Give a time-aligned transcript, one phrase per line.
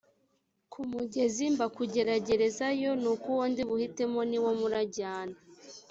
[0.71, 5.37] ku mugezi mbakugeragerezeyo nuko uwo ndi buhitemo niwe murajyana